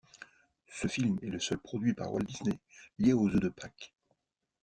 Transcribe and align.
Ce 0.65 0.87
film 0.87 1.19
est 1.21 1.29
le 1.29 1.37
seul 1.39 1.59
produit 1.59 1.93
par 1.93 2.11
Walt 2.11 2.23
Disney 2.23 2.57
lié 2.97 3.13
aux 3.13 3.27
œufs 3.27 3.39
de 3.39 3.49
Pâques. 3.49 3.93